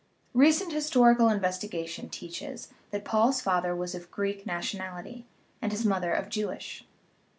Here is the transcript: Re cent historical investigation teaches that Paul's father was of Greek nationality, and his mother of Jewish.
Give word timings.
Re 0.33 0.51
cent 0.51 0.73
historical 0.73 1.29
investigation 1.29 2.09
teaches 2.09 2.69
that 2.89 3.05
Paul's 3.05 3.39
father 3.39 3.75
was 3.75 3.93
of 3.93 4.09
Greek 4.09 4.47
nationality, 4.47 5.27
and 5.61 5.71
his 5.71 5.85
mother 5.85 6.11
of 6.11 6.27
Jewish. 6.27 6.87